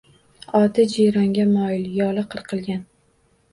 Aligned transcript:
Oti 0.59 0.85
jiyronga 0.93 1.45
moyil, 1.53 1.85
yoli 2.01 2.25
qirqilgan. 2.35 2.85